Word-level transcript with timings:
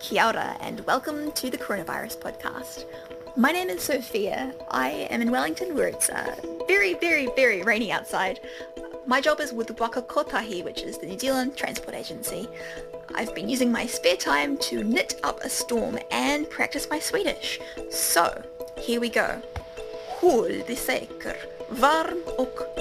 Kia 0.00 0.24
ora 0.26 0.56
and 0.60 0.80
welcome 0.86 1.32
to 1.32 1.50
the 1.50 1.58
Coronavirus 1.58 2.18
Podcast. 2.18 2.84
My 3.36 3.50
name 3.52 3.68
is 3.68 3.82
Sophia. 3.82 4.54
I 4.70 5.08
am 5.10 5.20
in 5.20 5.30
Wellington 5.30 5.74
where 5.74 5.88
it's 5.88 6.08
uh, 6.08 6.36
very, 6.68 6.94
very, 6.94 7.28
very 7.36 7.62
rainy 7.62 7.90
outside. 7.90 8.40
My 9.06 9.20
job 9.20 9.40
is 9.40 9.52
with 9.52 9.78
Waka 9.78 10.02
Kotahi, 10.02 10.64
which 10.64 10.82
is 10.82 10.98
the 10.98 11.06
New 11.06 11.18
Zealand 11.18 11.56
Transport 11.56 11.94
Agency. 11.94 12.48
I've 13.14 13.34
been 13.34 13.48
using 13.48 13.70
my 13.70 13.86
spare 13.86 14.16
time 14.16 14.56
to 14.58 14.82
knit 14.82 15.20
up 15.22 15.40
a 15.42 15.48
storm 15.48 15.98
and 16.10 16.48
practice 16.50 16.88
my 16.90 16.98
Swedish. 16.98 17.60
So, 17.90 18.42
here 18.78 19.00
we 19.00 19.08
go. 19.08 19.40
Håll 20.20 20.62
dig 20.66 20.78
säker. 20.78 21.36
Varm 21.70 22.22
och 22.38 22.75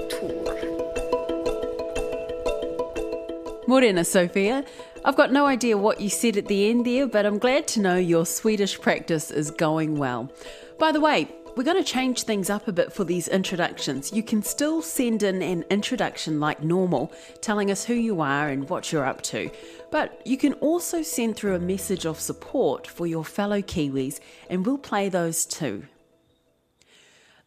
Morena, 3.68 4.06
Sophia. 4.06 4.64
I've 5.04 5.16
got 5.16 5.32
no 5.32 5.48
idea 5.48 5.76
what 5.78 6.00
you 6.00 6.10
said 6.10 6.38
at 6.38 6.46
the 6.46 6.70
end 6.70 6.86
there, 6.86 7.08
but 7.08 7.26
I'm 7.26 7.40
glad 7.40 7.68
to 7.70 7.80
know 7.80 7.96
your 7.96 8.26
Swedish 8.26 8.80
practice 8.80 9.32
is 9.32 9.50
going 9.50 9.98
well. 9.98 10.32
By 10.78 10.92
the 10.92 11.02
way, 11.02 11.28
we're 11.56 11.64
going 11.64 11.84
to 11.84 11.90
change 11.90 12.24
things 12.24 12.50
up 12.50 12.68
a 12.68 12.72
bit 12.72 12.94
for 12.94 13.04
these 13.04 13.28
introductions. 13.28 14.14
You 14.14 14.22
can 14.22 14.44
still 14.44 14.84
send 14.84 15.24
in 15.24 15.42
an 15.42 15.64
introduction 15.72 16.40
like 16.40 16.62
normal, 16.62 17.12
telling 17.42 17.72
us 17.72 17.84
who 17.86 17.96
you 17.96 18.22
are 18.22 18.50
and 18.50 18.70
what 18.70 18.92
you're 18.92 19.06
up 19.06 19.22
to. 19.24 19.50
But 19.90 20.22
you 20.28 20.38
can 20.38 20.54
also 20.54 21.02
send 21.02 21.36
through 21.36 21.56
a 21.56 21.60
message 21.60 22.06
of 22.06 22.20
support 22.20 22.86
for 22.86 23.08
your 23.08 23.24
fellow 23.24 23.62
Kiwis, 23.62 24.20
and 24.50 24.66
we'll 24.66 24.78
play 24.78 25.10
those 25.10 25.46
too. 25.46 25.86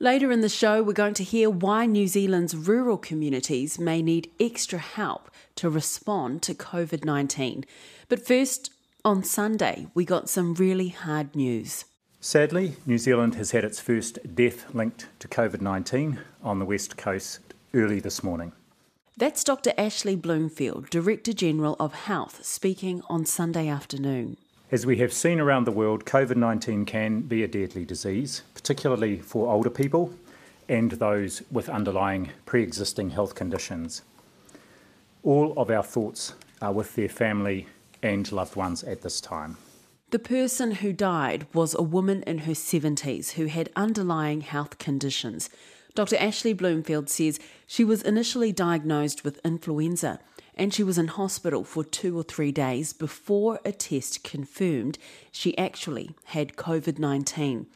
Later 0.01 0.31
in 0.31 0.43
the 0.43 0.49
show, 0.49 0.81
we're 0.81 0.93
going 0.93 1.15
to 1.15 1.25
hear 1.25 1.51
why 1.51 1.85
New 1.85 2.07
Zealand's 2.07 2.55
rural 2.55 2.97
communities 2.97 3.81
may 3.81 4.01
need 4.01 4.31
extra 4.39 4.79
help 4.79 5.29
to 5.57 5.69
respond 5.69 6.41
to 6.43 6.55
COVID 6.55 7.05
19. 7.05 7.65
But 8.09 8.25
first, 8.25 8.71
on 9.05 9.25
Sunday, 9.25 9.89
we 9.95 10.05
got 10.05 10.29
some 10.29 10.55
really 10.55 10.91
hard 10.91 11.35
news. 11.35 11.85
Sadly, 12.21 12.77
New 12.87 12.99
Zealand 12.99 13.35
has 13.35 13.51
had 13.51 13.65
its 13.65 13.81
first 13.81 14.21
death 14.37 14.73
linked 14.73 15.09
to 15.19 15.27
COVID 15.27 15.61
19 15.61 16.21
on 16.45 16.61
the 16.61 16.65
West 16.65 16.97
Coast 16.97 17.41
early 17.75 17.99
this 17.99 18.23
morning. 18.23 18.53
That's 19.17 19.43
Dr. 19.43 19.73
Ashley 19.77 20.15
Bloomfield, 20.15 20.91
Director 20.91 21.33
General 21.33 21.75
of 21.81 21.93
Health, 21.93 22.45
speaking 22.45 23.03
on 23.11 23.27
Sunday 23.27 23.67
afternoon. 23.67 24.37
As 24.71 24.85
we 24.85 24.99
have 24.99 25.15
seen 25.15 25.41
around 25.41 25.65
the 25.65 25.73
world, 25.73 26.05
COVID 26.05 26.37
19 26.37 26.85
can 26.85 27.23
be 27.23 27.43
a 27.43 27.49
deadly 27.49 27.87
disease, 27.87 28.43
particularly 28.53 29.19
for 29.19 29.51
older 29.51 29.71
people 29.71 30.13
and 30.69 30.91
those 30.93 31.41
with 31.51 31.71
underlying 31.71 32.33
pre 32.45 32.65
existing 32.65 33.09
health 33.11 33.35
conditions. 33.35 34.03
All 35.23 35.55
of 35.57 35.71
our 35.71 35.83
thoughts 35.83 36.35
are 36.61 36.75
with 36.75 36.95
their 36.97 37.09
family 37.09 37.67
and 38.03 38.31
loved 38.31 38.57
ones 38.57 38.85
at 38.85 39.01
this 39.01 39.23
time. 39.23 39.57
The 40.11 40.19
person 40.19 40.73
who 40.73 40.93
died 40.93 41.47
was 41.55 41.75
a 41.75 41.83
woman 41.83 42.23
in 42.25 42.41
her 42.41 42.53
70s 42.53 43.33
who 43.33 43.47
had 43.47 43.71
underlying 43.75 44.43
health 44.43 44.77
conditions. 44.77 45.49
Dr. 45.95 46.17
Ashley 46.17 46.53
Bloomfield 46.53 47.09
says 47.09 47.41
she 47.67 47.85
was 47.85 48.03
initially 48.03 48.53
diagnosed 48.53 49.25
with 49.25 49.41
influenza 49.47 50.21
and 50.59 50.75
she 50.75 50.83
was 50.83 50.99
in 50.99 51.09
hospital 51.09 51.65
for 51.65 51.85
two 51.85 52.19
or 52.19 52.23
three 52.23 52.53
days 52.53 52.93
before 52.93 53.61
a 53.65 53.73
test 53.73 54.25
confirmed 54.25 54.99
she 55.31 55.57
actually 55.57 56.15
had 56.27 56.57
COVID 56.57 56.99
19. 56.99 57.67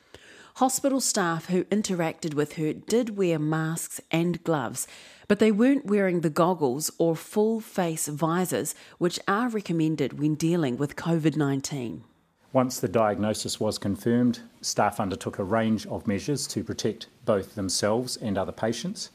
Hospital 0.56 1.00
staff 1.00 1.46
who 1.46 1.64
interacted 1.64 2.34
with 2.34 2.54
her 2.54 2.74
did 2.74 3.16
wear 3.16 3.38
masks 3.38 4.02
and 4.10 4.44
gloves, 4.44 4.86
but 5.26 5.38
they 5.38 5.50
weren't 5.50 5.86
wearing 5.86 6.20
the 6.20 6.28
goggles 6.28 6.90
or 6.98 7.16
full 7.16 7.58
face 7.58 8.06
visors, 8.06 8.74
which 8.98 9.18
are 9.26 9.48
recommended 9.48 10.18
when 10.18 10.34
dealing 10.34 10.76
with 10.76 10.96
COVID 10.96 11.36
19. 11.36 12.04
Once 12.52 12.80
the 12.80 12.88
diagnosis 12.88 13.58
was 13.58 13.78
confirmed, 13.78 14.40
staff 14.60 15.00
undertook 15.00 15.38
a 15.38 15.44
range 15.44 15.86
of 15.86 16.06
measures 16.06 16.46
to 16.46 16.62
protect 16.62 17.06
both 17.24 17.54
themselves 17.54 18.18
and 18.18 18.36
other 18.36 18.52
patients. 18.52 19.08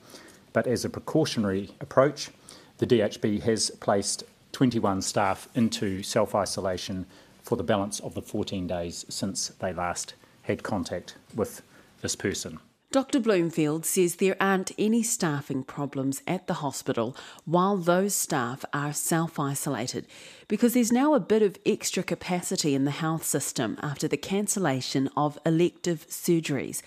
But 0.54 0.66
as 0.66 0.86
a 0.86 0.90
precautionary 0.90 1.70
approach, 1.80 2.32
the 2.78 2.88
DHB 2.88 3.42
has 3.42 3.72
placed 3.72 4.24
21 4.52 5.02
staff 5.02 5.48
into 5.56 6.04
self 6.04 6.36
isolation 6.36 7.06
for 7.42 7.56
the 7.56 7.64
balance 7.64 8.00
of 8.00 8.14
the 8.14 8.22
14 8.22 8.68
days 8.68 9.06
since 9.10 9.50
they 9.60 9.74
last 9.74 10.14
had 10.44 10.64
contact 10.64 11.16
with 11.36 11.62
this 12.02 12.16
person. 12.16 12.60
Dr. 12.90 13.20
Bloomfield 13.20 13.86
says 13.86 14.16
there 14.16 14.38
aren't 14.40 14.72
any 14.78 15.04
staffing 15.04 15.64
problems 15.64 16.22
at 16.26 16.48
the 16.48 16.56
hospital 16.56 17.18
while 17.44 17.76
those 17.76 18.16
staff 18.16 18.64
are 18.74 18.94
self 18.94 19.38
isolated 19.40 20.08
because 20.48 20.74
there's 20.74 20.92
now 20.92 21.14
a 21.14 21.20
bit 21.20 21.42
of 21.42 21.58
extra 21.66 22.02
capacity 22.02 22.74
in 22.74 22.86
the 22.86 22.92
health 22.92 23.26
system 23.26 23.78
after 23.84 24.08
the 24.08 24.16
cancellation 24.16 25.10
of 25.18 25.38
elective 25.46 26.08
surgeries. 26.08 26.82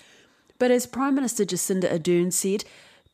But 0.57 0.71
as 0.71 0.87
Prime 0.87 1.13
Minister 1.13 1.45
Jacinda 1.45 1.91
Ardern 1.91 2.33
said, 2.33 2.65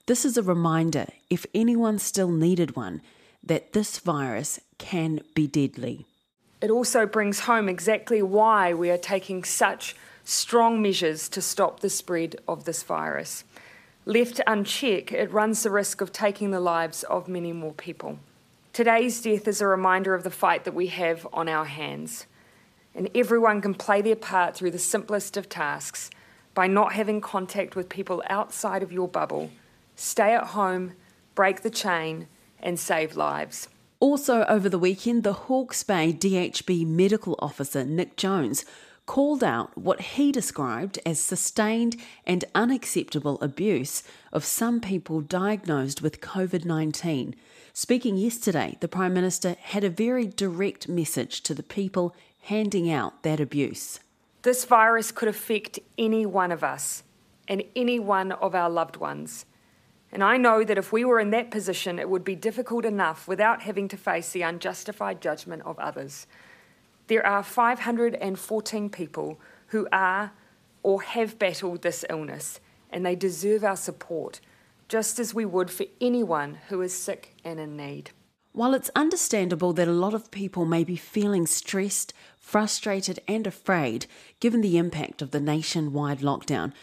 this 0.08 0.24
is 0.24 0.38
a 0.38 0.44
reminder, 0.44 1.06
if 1.30 1.46
anyone 1.54 2.00
still 2.00 2.32
needed 2.32 2.76
one, 2.76 3.02
that 3.44 3.74
this 3.74 4.00
virus 4.00 4.60
can 4.78 5.20
be 5.36 5.48
deadly. 5.48 6.06
It 6.62 6.72
also 6.72 7.06
brings 7.06 7.42
home 7.42 7.70
exactly 7.70 8.22
why 8.22 8.74
we 8.74 8.90
are 8.90 8.98
taking 8.98 9.44
such 9.44 9.96
strong 10.24 10.82
measures 10.82 11.30
to 11.30 11.42
stop 11.42 11.82
the 11.82 11.90
spread 11.90 12.38
of 12.48 12.64
this 12.64 12.84
virus. 12.84 13.44
Left 14.06 14.40
unchecked, 14.48 15.12
it 15.12 15.32
runs 15.32 15.64
the 15.64 15.70
risk 15.70 16.00
of 16.02 16.12
taking 16.12 16.52
the 16.52 16.62
lives 16.62 17.04
of 17.04 17.28
many 17.28 17.52
more 17.52 17.74
people. 17.74 18.18
Today's 18.72 19.22
death 19.22 19.48
is 19.48 19.60
a 19.60 19.68
reminder 19.68 20.14
of 20.16 20.24
the 20.24 20.32
fight 20.32 20.64
that 20.64 20.74
we 20.74 20.88
have 20.88 21.28
on 21.34 21.50
our 21.50 21.66
hands. 21.66 22.28
And 22.96 23.10
everyone 23.14 23.62
can 23.62 23.74
play 23.74 24.02
their 24.02 24.16
part 24.16 24.56
through 24.56 24.72
the 24.72 24.80
simplest 24.80 25.36
of 25.36 25.50
tasks 25.50 26.10
by 26.54 26.68
not 26.68 26.94
having 26.94 27.20
contact 27.20 27.76
with 27.76 27.90
people 27.90 28.24
outside 28.30 28.82
of 28.82 28.92
your 28.92 29.08
bubble. 29.08 29.52
Stay 29.98 30.36
at 30.36 30.48
home, 30.48 30.94
break 31.34 31.62
the 31.62 31.72
chain, 31.72 32.28
and 32.60 32.80
save 32.80 33.18
lives. 33.18 33.68
Also, 34.00 34.46
over 34.46 34.70
the 34.70 34.78
weekend, 34.78 35.24
the 35.24 35.34
Hawke's 35.34 35.82
Bay 35.82 36.14
DHB 36.14 36.86
medical 36.86 37.36
officer 37.40 37.84
Nick 37.84 38.16
Jones 38.16 38.64
called 39.08 39.44
out 39.44 39.76
what 39.76 40.02
he 40.02 40.32
described 40.32 41.00
as 41.04 41.20
sustained 41.20 41.96
and 42.26 42.46
unacceptable 42.54 43.40
abuse 43.42 44.04
of 44.32 44.46
some 44.46 44.80
people 44.80 45.22
diagnosed 45.22 46.04
with 46.04 46.22
COVID 46.22 46.64
19. 46.64 47.34
Speaking 47.74 48.18
yesterday, 48.18 48.78
the 48.80 48.88
Prime 48.88 49.16
Minister 49.16 49.56
had 49.60 49.84
a 49.84 49.90
very 49.90 50.28
direct 50.28 50.88
message 50.88 51.42
to 51.42 51.56
the 51.56 51.64
people 51.64 52.16
handing 52.44 52.92
out 52.92 53.24
that 53.24 53.40
abuse. 53.40 54.00
This 54.44 54.64
virus 54.64 55.12
could 55.12 55.28
affect 55.28 55.80
any 55.98 56.26
one 56.26 56.52
of 56.52 56.64
us 56.64 57.02
and 57.48 57.64
any 57.76 58.00
one 58.00 58.32
of 58.34 58.54
our 58.54 58.70
loved 58.70 58.98
ones. 58.98 59.46
And 60.18 60.24
I 60.24 60.38
know 60.38 60.64
that 60.64 60.80
if 60.80 60.92
we 60.92 61.06
were 61.06 61.20
in 61.20 61.30
that 61.30 61.52
position, 61.52 62.00
it 62.00 62.10
would 62.10 62.24
be 62.24 62.34
difficult 62.34 62.86
enough 62.86 63.28
without 63.28 63.62
having 63.62 63.88
to 63.90 63.98
face 63.98 64.32
the 64.32 64.42
unjustified 64.42 65.22
judgment 65.22 65.62
of 65.64 65.78
others. 65.78 66.26
There 67.06 67.24
are 67.24 67.44
514 67.44 68.90
people 68.90 69.40
who 69.68 69.88
are 69.92 70.32
or 70.82 71.04
have 71.04 71.38
battled 71.38 71.84
this 71.84 72.04
illness, 72.10 72.60
and 72.90 73.06
they 73.06 73.16
deserve 73.16 73.64
our 73.64 73.76
support, 73.76 74.40
just 74.88 75.20
as 75.20 75.36
we 75.36 75.46
would 75.46 75.70
for 75.70 75.86
anyone 76.02 76.58
who 76.70 76.82
is 76.82 76.98
sick 76.98 77.36
and 77.44 77.60
in 77.60 77.78
need. 77.78 78.10
While 78.54 78.74
it's 78.74 78.90
understandable 78.96 79.72
that 79.74 79.88
a 79.88 79.92
lot 79.92 80.16
of 80.16 80.32
people 80.32 80.66
may 80.66 80.84
be 80.84 80.96
feeling 80.96 81.46
stressed, 81.46 82.12
frustrated, 82.40 83.20
and 83.28 83.46
afraid 83.46 84.08
given 84.40 84.62
the 84.62 84.80
impact 84.80 85.22
of 85.22 85.30
the 85.30 85.40
nationwide 85.40 86.22
lockdown, 86.22 86.74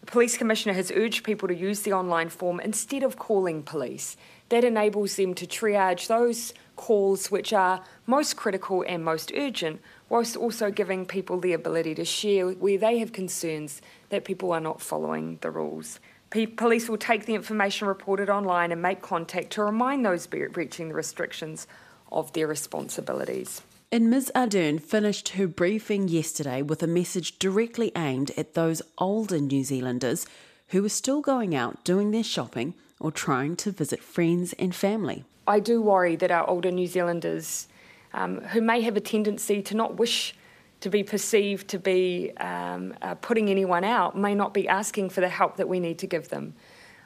The 0.00 0.06
Police 0.06 0.38
Commissioner 0.38 0.72
has 0.72 0.90
urged 0.90 1.24
people 1.24 1.46
to 1.48 1.54
use 1.54 1.82
the 1.82 1.92
online 1.92 2.30
form 2.30 2.58
instead 2.58 3.02
of 3.02 3.18
calling 3.18 3.62
police. 3.62 4.16
That 4.48 4.64
enables 4.64 5.16
them 5.16 5.34
to 5.34 5.46
triage 5.46 6.06
those 6.06 6.54
calls 6.76 7.30
which 7.30 7.52
are 7.52 7.84
most 8.06 8.36
critical 8.36 8.84
and 8.86 9.04
most 9.04 9.32
urgent, 9.34 9.80
whilst 10.08 10.36
also 10.36 10.70
giving 10.70 11.06
people 11.06 11.38
the 11.40 11.52
ability 11.52 11.94
to 11.94 12.04
share 12.04 12.48
where 12.48 12.78
they 12.78 12.98
have 12.98 13.12
concerns 13.12 13.80
that 14.08 14.24
people 14.24 14.52
are 14.52 14.60
not 14.60 14.80
following 14.80 15.38
the 15.40 15.50
rules. 15.50 16.00
Police 16.30 16.88
will 16.88 16.98
take 16.98 17.26
the 17.26 17.34
information 17.34 17.88
reported 17.88 18.30
online 18.30 18.72
and 18.72 18.80
make 18.80 19.02
contact 19.02 19.50
to 19.52 19.64
remind 19.64 20.04
those 20.04 20.26
breaching 20.26 20.88
the 20.88 20.94
restrictions 20.94 21.66
of 22.10 22.32
their 22.32 22.46
responsibilities. 22.46 23.62
And 23.90 24.08
Ms 24.08 24.32
Ardern 24.34 24.80
finished 24.80 25.30
her 25.30 25.46
briefing 25.46 26.08
yesterday 26.08 26.62
with 26.62 26.82
a 26.82 26.86
message 26.86 27.38
directly 27.38 27.92
aimed 27.94 28.30
at 28.38 28.54
those 28.54 28.80
older 28.96 29.38
New 29.38 29.62
Zealanders 29.64 30.24
who 30.68 30.82
are 30.82 30.88
still 30.88 31.20
going 31.20 31.54
out 31.54 31.84
doing 31.84 32.10
their 32.10 32.22
shopping 32.22 32.72
or 32.98 33.12
trying 33.12 33.54
to 33.56 33.70
visit 33.70 34.02
friends 34.02 34.54
and 34.54 34.74
family. 34.74 35.24
I 35.46 35.60
do 35.60 35.82
worry 35.82 36.16
that 36.16 36.30
our 36.30 36.48
older 36.48 36.70
New 36.70 36.86
Zealanders 36.86 37.68
um, 38.14 38.40
who 38.40 38.60
may 38.60 38.82
have 38.82 38.96
a 38.96 39.00
tendency 39.00 39.62
to 39.62 39.76
not 39.76 39.96
wish 39.96 40.34
to 40.80 40.90
be 40.90 41.02
perceived 41.02 41.68
to 41.68 41.78
be 41.78 42.32
um, 42.38 42.94
uh, 43.02 43.14
putting 43.14 43.48
anyone 43.48 43.84
out 43.84 44.16
may 44.16 44.34
not 44.34 44.52
be 44.52 44.68
asking 44.68 45.10
for 45.10 45.20
the 45.20 45.28
help 45.28 45.56
that 45.56 45.68
we 45.68 45.80
need 45.80 45.98
to 45.98 46.06
give 46.06 46.28
them. 46.28 46.54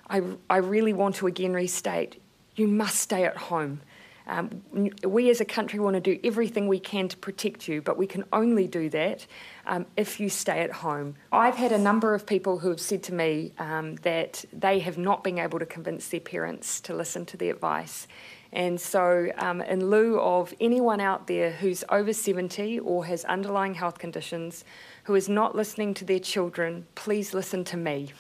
I, 0.09 0.23
I 0.49 0.59
really 0.59 0.93
want 0.93 1.17
to 1.17 1.27
again 1.27 1.53
restate 1.53 2.21
you 2.57 2.67
must 2.67 2.97
stay 2.97 3.25
at 3.25 3.37
home. 3.37 3.81
Um, 4.27 4.63
we 5.05 5.31
as 5.31 5.41
a 5.41 5.45
country 5.45 5.79
want 5.79 5.95
to 5.95 6.01
do 6.01 6.19
everything 6.25 6.67
we 6.67 6.81
can 6.81 7.09
to 7.09 7.17
protect 7.17 7.69
you, 7.69 7.81
but 7.81 7.97
we 7.97 8.07
can 8.07 8.25
only 8.33 8.67
do 8.67 8.89
that 8.91 9.27
um, 9.67 9.87
if 9.97 10.19
you 10.19 10.29
stay 10.29 10.61
at 10.61 10.73
home. 10.73 11.15
I've 11.31 11.55
had 11.55 11.71
a 11.73 11.79
number 11.79 12.15
of 12.15 12.27
people 12.27 12.59
who 12.59 12.71
have 12.71 12.81
said 12.81 13.03
to 13.05 13.15
me 13.15 13.53
um, 13.59 13.97
that 13.97 14.45
they 14.53 14.81
have 14.81 14.99
not 14.99 15.23
been 15.23 15.39
able 15.39 15.59
to 15.61 15.67
convince 15.67 16.09
their 16.09 16.21
parents 16.21 16.81
to 16.83 16.95
listen 16.95 17.25
to 17.27 17.37
the 17.37 17.51
advice. 17.51 18.09
And 18.53 18.81
so, 18.81 19.31
um, 19.39 19.61
in 19.61 19.91
lieu 19.91 20.21
of 20.21 20.55
anyone 20.61 21.01
out 21.01 21.27
there 21.27 21.51
who's 21.51 21.85
over 21.91 22.13
70 22.13 22.79
or 22.81 23.05
has 23.05 23.25
underlying 23.25 23.75
health 23.75 23.99
conditions 23.99 24.65
who 25.05 25.15
is 25.15 25.29
not 25.29 25.55
listening 25.55 25.95
to 25.95 26.05
their 26.05 26.21
children, 26.21 26.87
please 26.95 27.35
listen 27.35 27.65
to 27.65 27.77
me. 27.77 28.13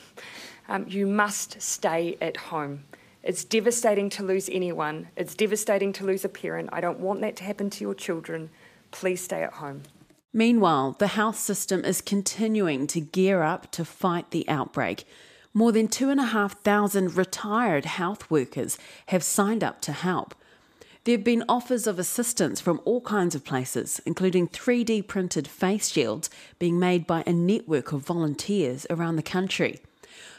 Um, 0.68 0.86
you 0.88 1.06
must 1.06 1.62
stay 1.62 2.16
at 2.20 2.36
home. 2.36 2.84
It's 3.26 3.44
devastating 3.44 4.08
to 4.10 4.22
lose 4.22 4.48
anyone, 4.52 5.08
it's 5.16 5.34
devastating 5.34 5.92
to 5.94 6.04
lose 6.04 6.24
a 6.24 6.28
parent. 6.28 6.70
I 6.72 6.80
don't 6.80 7.00
want 7.00 7.22
that 7.22 7.34
to 7.38 7.44
happen 7.44 7.70
to 7.70 7.82
your 7.82 7.92
children. 7.92 8.50
Please 8.92 9.20
stay 9.20 9.42
at 9.42 9.54
home. 9.54 9.82
Meanwhile, 10.32 10.94
the 11.00 11.08
health 11.08 11.36
system 11.36 11.84
is 11.84 12.00
continuing 12.00 12.86
to 12.86 13.00
gear 13.00 13.42
up 13.42 13.72
to 13.72 13.84
fight 13.84 14.30
the 14.30 14.48
outbreak. 14.48 15.08
More 15.52 15.72
than 15.72 15.88
2,500 15.88 17.16
retired 17.16 17.84
health 17.84 18.30
workers 18.30 18.78
have 19.06 19.24
signed 19.24 19.64
up 19.64 19.80
to 19.80 19.92
help. 19.92 20.36
There 21.02 21.16
have 21.16 21.24
been 21.24 21.42
offers 21.48 21.88
of 21.88 21.98
assistance 21.98 22.60
from 22.60 22.80
all 22.84 23.00
kinds 23.00 23.34
of 23.34 23.42
places, 23.42 24.00
including 24.06 24.46
3D 24.46 25.08
printed 25.08 25.48
face 25.48 25.88
shields 25.88 26.30
being 26.60 26.78
made 26.78 27.08
by 27.08 27.24
a 27.26 27.32
network 27.32 27.90
of 27.90 28.02
volunteers 28.02 28.86
around 28.88 29.16
the 29.16 29.22
country. 29.22 29.80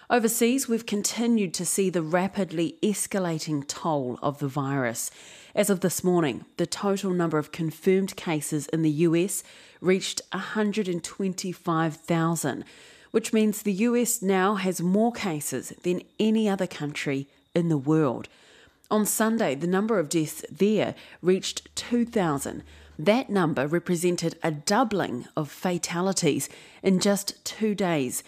Overseas, 0.10 0.70
we've 0.70 0.86
continued 0.86 1.54
to 1.56 1.66
see 1.66 1.90
the 1.90 2.02
rapidly 2.02 2.78
escalating 2.82 3.68
toll 3.68 4.18
of 4.22 4.40
the 4.40 4.48
virus. 4.48 5.12
As 5.54 5.70
of 5.70 5.82
this 5.82 6.02
morning, 6.02 6.46
the 6.56 6.66
total 6.66 7.12
number 7.12 7.38
of 7.38 7.52
confirmed 7.52 8.16
cases 8.16 8.68
in 8.68 8.84
the 8.84 8.90
US 8.90 9.44
reached 9.82 10.22
125,000 10.32 12.64
which 13.12 13.34
means 13.34 13.62
the 13.62 13.74
US 13.74 14.22
now 14.22 14.56
has 14.56 14.82
more 14.82 15.12
cases 15.12 15.74
than 15.84 16.02
any 16.20 16.48
other 16.48 16.68
country 16.68 17.28
in 17.56 17.70
the 17.70 17.78
world. 17.78 18.28
On 18.92 19.06
Sunday, 19.06 19.56
the 19.56 19.68
number 19.68 20.00
of 20.00 20.10
deaths 20.10 20.44
there 20.52 20.96
reached 21.22 21.74
2,000. 21.76 22.64
That 23.00 23.30
number 23.30 23.68
represented 23.68 24.38
a 24.44 24.52
doubling 24.52 25.26
of 25.36 25.50
fatalities 25.50 26.50
in 26.84 27.00
just 27.00 27.44
two 27.44 27.76
days. 27.76 28.24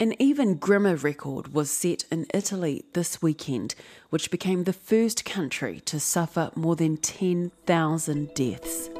An 0.00 0.14
even 0.22 0.54
grimmer 0.54 0.94
record 0.94 1.52
was 1.52 1.72
set 1.72 2.04
in 2.08 2.28
Italy 2.32 2.84
this 2.92 3.20
weekend, 3.20 3.74
which 4.10 4.30
became 4.30 4.62
the 4.62 4.72
first 4.72 5.24
country 5.24 5.80
to 5.86 5.98
suffer 5.98 6.52
more 6.54 6.76
than 6.76 6.98
10,000 6.98 8.32
deaths. 8.32 8.90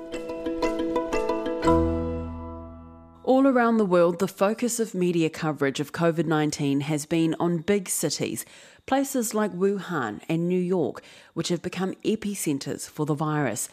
All 3.23 3.47
around 3.47 3.77
the 3.77 3.87
world, 3.87 4.19
the 4.19 4.27
focus 4.27 4.81
of 4.81 4.93
media 4.93 5.31
coverage 5.31 5.79
of 5.79 5.93
COVID 5.93 6.27
19 6.27 6.81
has 6.81 7.06
been 7.06 7.37
on 7.39 7.59
big 7.59 7.89
cities, 7.89 8.45
places 8.85 9.33
like 9.33 9.53
Wuhan 9.53 10.21
and 10.29 10.49
New 10.49 10.59
York, 10.59 11.00
which 11.33 11.50
have 11.50 11.62
become 11.62 11.95
epicentres 12.05 12.91
for 12.91 13.06
the 13.06 13.15
virus. 13.15 13.69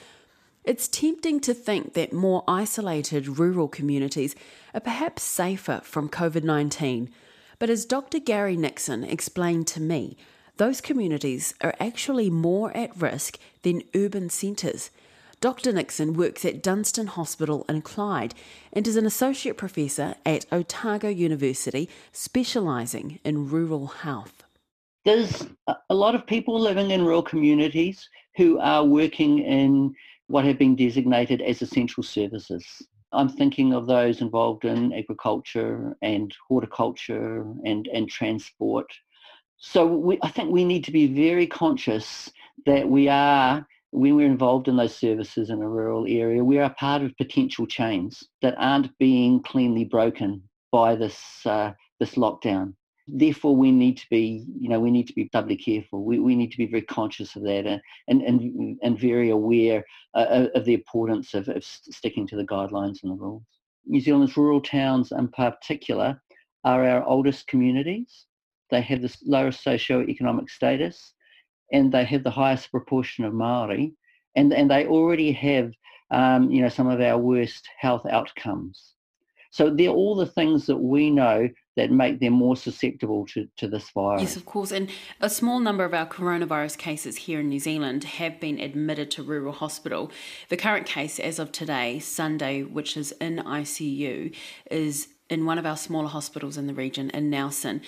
It's 0.65 0.87
tempting 0.87 1.41
to 1.41 1.53
think 1.53 1.93
that 1.93 2.11
more 2.11 2.43
isolated 2.47 3.37
rural 3.37 3.67
communities 3.67 4.35
are 4.73 4.79
perhaps 4.79 5.21
safer 5.21 5.81
from 5.83 6.09
COVID 6.09 6.43
19. 6.43 7.11
But 7.59 7.69
as 7.69 7.85
Dr. 7.85 8.17
Gary 8.17 8.57
Nixon 8.57 9.03
explained 9.03 9.67
to 9.67 9.79
me, 9.79 10.17
those 10.57 10.81
communities 10.81 11.53
are 11.61 11.75
actually 11.79 12.31
more 12.31 12.75
at 12.75 12.99
risk 12.99 13.37
than 13.61 13.83
urban 13.93 14.31
centres. 14.31 14.89
Dr. 15.39 15.71
Nixon 15.71 16.13
works 16.13 16.43
at 16.43 16.63
Dunstan 16.63 17.07
Hospital 17.07 17.63
in 17.69 17.83
Clyde 17.83 18.33
and 18.73 18.87
is 18.87 18.95
an 18.95 19.05
associate 19.05 19.57
professor 19.57 20.15
at 20.25 20.47
Otago 20.51 21.09
University, 21.09 21.87
specialising 22.11 23.19
in 23.23 23.49
rural 23.49 23.85
health. 23.87 24.43
There's 25.03 25.45
a 25.67 25.93
lot 25.93 26.15
of 26.15 26.25
people 26.25 26.59
living 26.59 26.89
in 26.89 27.05
rural 27.05 27.21
communities 27.21 28.09
who 28.35 28.57
are 28.57 28.83
working 28.83 29.39
in 29.39 29.93
what 30.27 30.45
have 30.45 30.57
been 30.57 30.75
designated 30.75 31.41
as 31.41 31.61
essential 31.61 32.03
services. 32.03 32.65
I'm 33.11 33.29
thinking 33.29 33.73
of 33.73 33.87
those 33.87 34.21
involved 34.21 34.65
in 34.65 34.91
agriculture 34.93 35.95
and 36.01 36.35
horticulture 36.47 37.41
and, 37.63 37.87
and 37.93 38.09
transport. 38.09 38.87
So 39.57 39.85
we, 39.85 40.19
I 40.21 40.29
think 40.29 40.51
we 40.51 40.65
need 40.65 40.83
to 40.85 40.91
be 40.91 41.07
very 41.07 41.47
conscious 41.47 42.31
that 42.65 42.87
we 42.87 43.07
are 43.07 43.65
when 43.95 44.17
we're 44.17 44.25
involved 44.25 44.67
in 44.67 44.75
those 44.75 44.95
services 44.95 45.49
in 45.49 45.61
a 45.61 45.69
rural 45.69 46.05
area, 46.07 46.43
we 46.43 46.59
are 46.59 46.69
part 46.73 47.01
of 47.01 47.15
potential 47.15 47.65
chains 47.65 48.27
that 48.41 48.55
aren't 48.57 48.95
being 48.97 49.41
cleanly 49.41 49.85
broken 49.85 50.43
by 50.71 50.95
this 50.95 51.17
uh, 51.45 51.71
this 51.99 52.15
lockdown. 52.15 52.73
Therefore, 53.07 53.55
we 53.55 53.71
need 53.71 53.97
to 53.97 54.05
be, 54.09 54.45
you 54.59 54.67
know, 54.67 54.79
we 54.79 54.89
need 54.89 55.07
to 55.07 55.13
be 55.13 55.29
doubly 55.31 55.55
careful. 55.55 56.03
We, 56.03 56.17
we 56.19 56.35
need 56.35 56.51
to 56.51 56.57
be 56.57 56.65
very 56.65 56.81
conscious 56.81 57.35
of 57.35 57.43
that 57.43 57.67
and 57.67 57.81
and 58.07 58.21
and, 58.21 58.79
and 58.81 58.99
very 58.99 59.29
aware 59.29 59.85
uh, 60.15 60.47
of 60.55 60.65
the 60.65 60.73
importance 60.73 61.33
of, 61.35 61.47
of 61.47 61.63
sticking 61.63 62.25
to 62.27 62.35
the 62.35 62.45
guidelines 62.45 63.03
and 63.03 63.11
the 63.11 63.15
rules. 63.15 63.43
New 63.85 64.01
Zealand's 64.01 64.35
rural 64.35 64.61
towns, 64.61 65.11
in 65.11 65.27
particular, 65.27 66.19
are 66.63 66.83
our 66.87 67.03
oldest 67.03 67.45
communities. 67.45 68.25
They 68.71 68.81
have 68.81 69.03
the 69.03 69.15
lowest 69.23 69.63
socio-economic 69.63 70.49
status 70.49 71.13
and 71.71 71.91
they 71.91 72.05
have 72.05 72.23
the 72.23 72.31
highest 72.31 72.71
proportion 72.71 73.25
of 73.25 73.33
Maori, 73.33 73.93
and 74.35 74.53
and 74.53 74.69
they 74.69 74.87
already 74.87 75.31
have 75.31 75.71
um, 76.11 76.49
you 76.49 76.61
know 76.61 76.69
some 76.69 76.87
of 76.87 77.01
our 77.01 77.17
worst 77.17 77.67
health 77.77 78.05
outcomes. 78.05 78.93
So 79.51 79.69
they're 79.69 79.89
all 79.89 80.15
the 80.15 80.25
things 80.25 80.65
that 80.65 80.77
we 80.77 81.09
know 81.09 81.49
that 81.75 81.91
make 81.91 82.19
them 82.19 82.33
more 82.33 82.55
susceptible 82.55 83.25
to, 83.27 83.47
to 83.57 83.67
this 83.67 83.89
virus. 83.89 84.21
Yes, 84.21 84.35
of 84.35 84.45
course. 84.45 84.71
And 84.71 84.89
a 85.19 85.29
small 85.29 85.59
number 85.59 85.83
of 85.83 85.93
our 85.93 86.07
coronavirus 86.07 86.77
cases 86.77 87.17
here 87.17 87.41
in 87.41 87.49
New 87.49 87.59
Zealand 87.59 88.03
have 88.03 88.39
been 88.39 88.59
admitted 88.59 89.11
to 89.11 89.23
rural 89.23 89.53
hospital. 89.53 90.11
The 90.49 90.57
current 90.57 90.85
case, 90.85 91.19
as 91.19 91.39
of 91.39 91.51
today, 91.51 91.99
Sunday, 91.99 92.63
which 92.63 92.95
is 92.95 93.11
in 93.13 93.37
ICU, 93.37 94.33
is 94.71 95.09
in 95.29 95.45
one 95.45 95.57
of 95.57 95.65
our 95.65 95.77
smaller 95.77 96.09
hospitals 96.09 96.57
in 96.57 96.67
the 96.67 96.73
region 96.73 97.09
in 97.09 97.29
Nelson. 97.29 97.81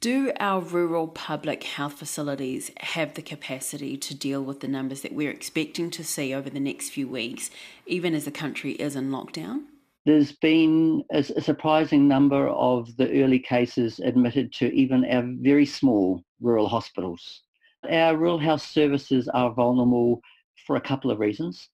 Do 0.00 0.32
our 0.40 0.60
rural 0.62 1.08
public 1.08 1.62
health 1.62 1.98
facilities 1.98 2.70
have 2.80 3.14
the 3.14 3.22
capacity 3.22 3.98
to 3.98 4.14
deal 4.14 4.42
with 4.42 4.60
the 4.60 4.68
numbers 4.68 5.02
that 5.02 5.12
we're 5.12 5.30
expecting 5.30 5.90
to 5.90 6.02
see 6.02 6.32
over 6.32 6.48
the 6.48 6.58
next 6.58 6.88
few 6.88 7.06
weeks, 7.06 7.50
even 7.84 8.14
as 8.14 8.24
the 8.24 8.30
country 8.30 8.72
is 8.72 8.96
in 8.96 9.10
lockdown? 9.10 9.64
There's 10.06 10.32
been 10.32 11.04
a, 11.12 11.18
a 11.18 11.40
surprising 11.40 12.08
number 12.08 12.48
of 12.48 12.96
the 12.96 13.22
early 13.22 13.38
cases 13.38 14.00
admitted 14.00 14.52
to 14.54 14.72
even 14.74 15.04
our 15.04 15.24
very 15.40 15.66
small 15.66 16.22
rural 16.40 16.68
hospitals. 16.68 17.42
Our 17.90 18.16
rural 18.16 18.38
health 18.38 18.62
services 18.62 19.28
are 19.28 19.52
vulnerable 19.52 20.20
for 20.66 20.76
a 20.76 20.80
couple 20.80 21.10
of 21.10 21.18
reasons. 21.18 21.68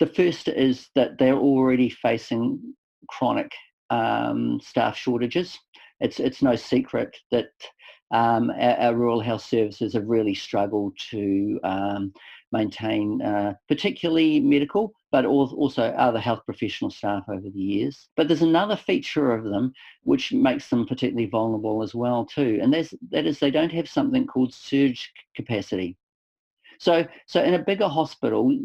The 0.00 0.06
first 0.06 0.48
is 0.48 0.88
that 0.94 1.18
they're 1.18 1.36
already 1.36 1.88
facing 1.88 2.74
chronic 3.08 3.52
um, 3.90 4.60
staff 4.62 4.96
shortages. 4.96 5.58
It's 6.00 6.18
it's 6.18 6.42
no 6.42 6.56
secret 6.56 7.16
that 7.30 7.50
um, 8.12 8.50
our, 8.50 8.76
our, 8.78 8.94
rural 8.94 9.20
health 9.20 9.44
services 9.44 9.94
have 9.94 10.06
really 10.06 10.34
struggled 10.34 10.98
to 11.10 11.60
um, 11.64 12.12
maintain, 12.52 13.20
uh, 13.22 13.54
particularly 13.68 14.40
medical, 14.40 14.92
but 15.10 15.24
also 15.24 15.84
other 15.84 16.20
health 16.20 16.40
professional 16.44 16.90
staff 16.90 17.24
over 17.28 17.48
the 17.48 17.60
years. 17.60 18.08
But 18.16 18.28
there's 18.28 18.42
another 18.42 18.76
feature 18.76 19.32
of 19.32 19.44
them 19.44 19.72
which 20.02 20.32
makes 20.32 20.68
them 20.68 20.86
particularly 20.86 21.28
vulnerable 21.28 21.82
as 21.82 21.94
well 21.94 22.24
too, 22.24 22.58
and 22.62 22.72
that 22.72 23.26
is 23.26 23.38
they 23.38 23.50
don't 23.50 23.72
have 23.72 23.88
something 23.88 24.26
called 24.26 24.54
surge 24.54 25.12
capacity. 25.34 25.96
So, 26.78 27.06
so 27.26 27.42
in 27.42 27.54
a 27.54 27.58
bigger 27.58 27.88
hospital, 27.88 28.58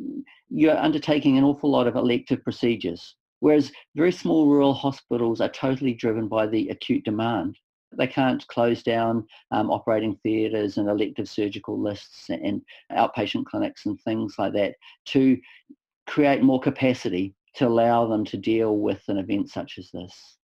you're 0.50 0.77
undertaking 0.77 1.38
an 1.38 1.44
awful 1.44 1.70
lot 1.70 1.88
of 1.88 1.96
elective 1.96 2.44
procedures, 2.44 3.15
whereas 3.41 3.72
very 3.96 4.12
small 4.12 4.48
rural 4.48 4.74
hospitals 4.74 5.41
are 5.41 5.50
totally 5.50 5.94
driven 5.94 6.27
by 6.27 6.48
the 6.48 6.70
acute 6.70 7.03
demand. 7.03 7.58
They 7.91 8.08
can't 8.08 8.46
close 8.48 8.84
down 8.84 9.25
um, 9.51 9.72
operating 9.72 10.17
theatres 10.24 10.77
and 10.77 10.89
elective 10.89 11.29
surgical 11.29 11.79
lists 11.79 12.29
and 12.29 12.62
outpatient 12.91 13.46
clinics 13.46 13.86
and 13.86 14.00
things 14.01 14.36
like 14.38 14.53
that 14.53 14.75
to 15.06 15.38
create 16.06 16.41
more 16.41 16.60
capacity 16.60 17.34
to 17.56 17.67
allow 17.67 18.08
them 18.08 18.24
to 18.25 18.38
deal 18.38 18.77
with 18.77 19.01
an 19.08 19.17
event 19.17 19.50
such 19.50 19.77
as 19.77 19.89
this. 19.91 20.38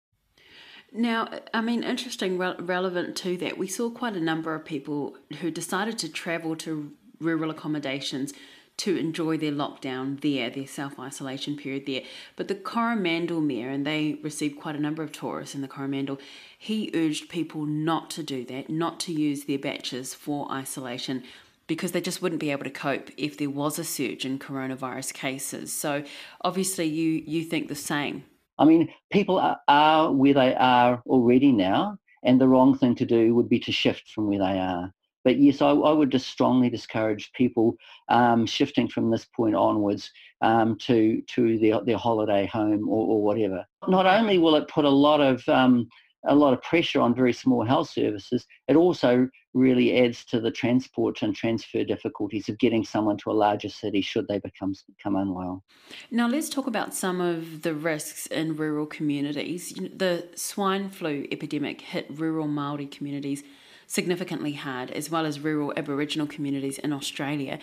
Now, 0.92 1.28
I 1.52 1.60
mean, 1.60 1.82
interesting, 1.82 2.38
re- 2.38 2.54
relevant 2.58 3.16
to 3.18 3.36
that, 3.38 3.58
we 3.58 3.66
saw 3.66 3.90
quite 3.90 4.14
a 4.14 4.20
number 4.20 4.54
of 4.54 4.64
people 4.64 5.16
who 5.40 5.50
decided 5.50 5.98
to 5.98 6.08
travel 6.08 6.54
to 6.56 6.92
rural 7.20 7.50
accommodations 7.50 8.32
to 8.76 8.96
enjoy 8.96 9.36
their 9.36 9.52
lockdown 9.52 10.20
there, 10.20 10.50
their 10.50 10.66
self 10.66 10.98
isolation 10.98 11.56
period 11.56 11.86
there. 11.86 12.02
But 12.36 12.48
the 12.48 12.54
Coromandel 12.54 13.40
Mayor, 13.40 13.70
and 13.70 13.86
they 13.86 14.18
received 14.22 14.60
quite 14.60 14.76
a 14.76 14.80
number 14.80 15.02
of 15.02 15.12
tourists 15.12 15.54
in 15.54 15.60
the 15.60 15.68
Coromandel, 15.68 16.18
he 16.58 16.90
urged 16.94 17.28
people 17.28 17.66
not 17.66 18.10
to 18.10 18.22
do 18.22 18.44
that, 18.46 18.68
not 18.68 19.00
to 19.00 19.12
use 19.12 19.44
their 19.44 19.58
baches 19.58 20.14
for 20.14 20.50
isolation 20.50 21.22
because 21.66 21.92
they 21.92 22.00
just 22.00 22.20
wouldn't 22.20 22.40
be 22.40 22.50
able 22.50 22.64
to 22.64 22.70
cope 22.70 23.10
if 23.16 23.38
there 23.38 23.50
was 23.50 23.78
a 23.78 23.84
surge 23.84 24.24
in 24.24 24.38
coronavirus 24.38 25.14
cases. 25.14 25.72
So 25.72 26.04
obviously, 26.42 26.86
you 26.86 27.22
you 27.26 27.44
think 27.44 27.68
the 27.68 27.74
same. 27.74 28.24
I 28.58 28.64
mean, 28.64 28.92
people 29.10 29.38
are, 29.38 29.58
are 29.66 30.12
where 30.12 30.34
they 30.34 30.54
are 30.54 31.02
already 31.06 31.52
now, 31.52 31.98
and 32.22 32.40
the 32.40 32.48
wrong 32.48 32.76
thing 32.76 32.94
to 32.96 33.06
do 33.06 33.34
would 33.34 33.48
be 33.48 33.60
to 33.60 33.72
shift 33.72 34.08
from 34.10 34.28
where 34.28 34.38
they 34.38 34.58
are. 34.58 34.92
But 35.24 35.38
yes, 35.38 35.62
I, 35.62 35.70
I 35.70 35.92
would 35.92 36.10
just 36.10 36.28
strongly 36.28 36.68
discourage 36.68 37.32
people 37.32 37.76
um, 38.08 38.46
shifting 38.46 38.88
from 38.88 39.10
this 39.10 39.24
point 39.24 39.54
onwards 39.54 40.10
um, 40.42 40.76
to 40.80 41.22
to 41.34 41.58
their, 41.58 41.80
their 41.82 41.96
holiday 41.96 42.46
home 42.46 42.88
or, 42.88 43.06
or, 43.06 43.22
whatever. 43.22 43.64
Not 43.88 44.06
only 44.06 44.38
will 44.38 44.56
it 44.56 44.68
put 44.68 44.84
a 44.84 44.90
lot 44.90 45.20
of 45.20 45.46
um, 45.48 45.88
a 46.26 46.34
lot 46.34 46.52
of 46.52 46.62
pressure 46.62 47.00
on 47.00 47.14
very 47.14 47.32
small 47.32 47.64
health 47.64 47.90
services, 47.90 48.46
it 48.68 48.76
also 48.76 49.28
really 49.52 49.96
adds 49.98 50.24
to 50.24 50.40
the 50.40 50.50
transport 50.50 51.22
and 51.22 51.34
transfer 51.34 51.84
difficulties 51.84 52.48
of 52.48 52.58
getting 52.58 52.84
someone 52.84 53.16
to 53.18 53.30
a 53.30 53.32
larger 53.32 53.68
city 53.68 54.00
should 54.00 54.26
they 54.28 54.38
become 54.38 54.74
become 54.96 55.16
unwell. 55.16 55.62
Now 56.10 56.28
let's 56.28 56.48
talk 56.48 56.66
about 56.66 56.94
some 56.94 57.20
of 57.20 57.62
the 57.62 57.74
risks 57.74 58.26
in 58.26 58.56
rural 58.56 58.86
communities. 58.86 59.72
The 59.72 60.28
swine 60.34 60.90
flu 60.90 61.26
epidemic 61.30 61.80
hit 61.80 62.06
rural 62.10 62.48
Maori 62.48 62.86
communities 62.86 63.42
significantly 63.86 64.52
hard, 64.52 64.90
as 64.90 65.10
well 65.10 65.26
as 65.26 65.40
rural 65.40 65.72
Aboriginal 65.76 66.26
communities 66.26 66.78
in 66.78 66.92
Australia. 66.92 67.58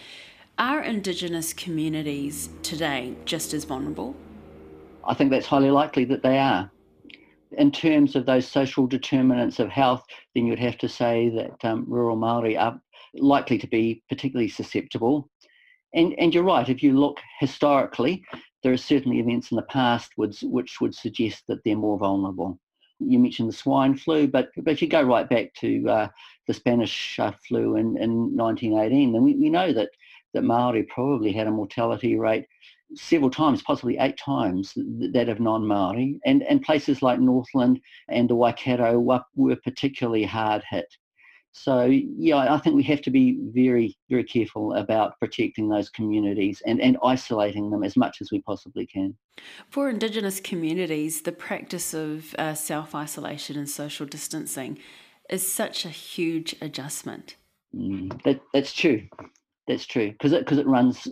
Are 0.58 0.82
Indigenous 0.82 1.54
communities 1.54 2.50
today 2.62 3.16
just 3.26 3.54
as 3.54 3.64
vulnerable? 3.64 4.16
I 5.08 5.14
think 5.14 5.32
that's 5.32 5.48
highly 5.48 5.72
likely 5.72 6.06
that 6.06 6.24
they 6.24 6.38
are. 6.38 6.72
In 7.58 7.72
terms 7.72 8.16
of 8.16 8.26
those 8.26 8.48
social 8.48 8.88
determinants 8.88 9.60
of 9.60 9.70
health, 9.70 10.06
then 10.36 10.46
you'd 10.46 10.60
have 10.60 10.78
to 10.78 10.90
say 10.90 11.30
that 11.30 11.66
um, 11.66 11.86
rural 11.88 12.16
Maori 12.16 12.58
are 12.58 12.80
likely 13.14 13.58
to 13.58 13.68
be 13.68 14.04
particularly 14.08 14.48
susceptible. 14.48 15.30
And, 15.94 16.14
and 16.18 16.34
you're 16.34 16.44
right, 16.44 16.70
if 16.70 16.82
you 16.82 16.98
look 16.98 17.20
historically, 17.40 18.24
there 18.64 18.72
are 18.72 18.78
certainly 18.78 19.20
events 19.20 19.52
in 19.52 19.58
the 19.58 19.64
past 19.64 20.12
which, 20.16 20.42
which 20.42 20.80
would 20.80 20.96
suggest 20.96 21.44
that 21.48 21.64
they're 21.66 21.76
more 21.76 21.98
vulnerable 21.98 22.60
you 23.06 23.20
mentioned 23.20 23.50
the 23.50 23.54
swine 23.54 23.96
flu, 23.96 24.28
but 24.28 24.50
but 24.58 24.82
you 24.82 24.88
go 24.88 25.02
right 25.02 25.30
back 25.30 25.54
to 25.56 25.90
uh, 25.90 26.08
the 26.48 26.54
Spanish 26.54 27.20
uh, 27.20 27.32
flu 27.48 27.76
in, 27.76 27.98
in 27.98 28.36
1918, 28.36 29.14
then 29.14 29.24
we, 29.24 29.36
we 29.36 29.50
know 29.50 29.74
that 29.74 29.90
that 30.34 30.44
Maori 30.44 30.84
probably 30.84 31.32
had 31.32 31.48
a 31.48 31.52
mortality 31.52 32.18
rate 32.18 32.46
several 32.96 33.30
times, 33.30 33.62
possibly 33.62 33.98
eight 33.98 34.18
times 34.18 34.74
that 34.76 35.30
of 35.30 35.40
non-Maori, 35.40 36.20
and 36.26 36.44
and 36.44 36.62
places 36.62 37.02
like 37.02 37.20
Northland 37.20 37.80
and 38.10 38.30
the 38.30 38.36
Waikato 38.36 39.00
were 39.00 39.56
particularly 39.58 40.24
hard 40.24 40.64
hit. 40.70 40.88
So 41.54 41.84
yeah, 41.86 42.38
I 42.38 42.58
think 42.60 42.76
we 42.76 42.84
have 42.84 43.02
to 43.02 43.12
be 43.12 43.38
very, 43.54 43.98
very 44.10 44.24
careful 44.24 44.74
about 44.74 45.20
protecting 45.20 45.68
those 45.68 45.90
communities 45.90 46.62
and, 46.66 46.82
and 46.82 46.98
isolating 47.04 47.70
them 47.70 47.84
as 47.84 47.98
much 47.98 48.22
as 48.22 48.32
we 48.32 48.42
possibly 48.42 48.88
can. 48.88 49.16
For 49.70 49.90
Indigenous 49.90 50.40
communities, 50.40 51.22
the 51.22 51.32
practice 51.32 51.94
of 51.94 52.34
uh, 52.38 52.54
self-isolation 52.54 53.58
and 53.58 53.70
social 53.70 54.06
distancing 54.06 54.80
is 55.30 55.50
such 55.50 55.86
a 55.86 55.90
huge 55.90 56.56
adjustment. 56.62 57.36
Mm, 57.76 58.22
that, 58.24 58.42
that's 58.54 58.74
true. 58.74 59.04
That's 59.68 59.86
true 59.86 60.12
because 60.12 60.34
it 60.34 60.40
because 60.40 60.58
it 60.58 60.68
runs 60.68 61.08